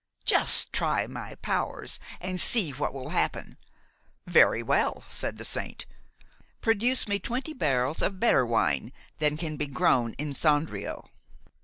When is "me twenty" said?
7.07-7.53